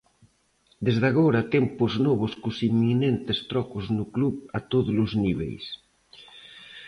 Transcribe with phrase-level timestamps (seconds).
[0.85, 5.65] Desde agora, tempos novos cos inminentes trocos no club a tódolos niveis.